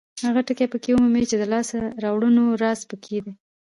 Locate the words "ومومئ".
0.93-1.23